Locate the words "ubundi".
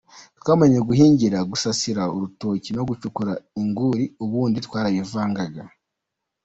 4.23-4.57